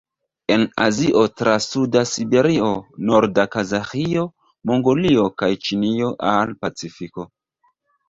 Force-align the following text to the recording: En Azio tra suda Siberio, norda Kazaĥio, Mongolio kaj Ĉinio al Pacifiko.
En 0.53 0.61
Azio 0.85 1.25
tra 1.41 1.53
suda 1.65 2.03
Siberio, 2.13 2.71
norda 3.11 3.47
Kazaĥio, 3.59 4.27
Mongolio 4.73 5.29
kaj 5.45 5.55
Ĉinio 5.69 6.13
al 6.35 6.61
Pacifiko. 6.67 7.33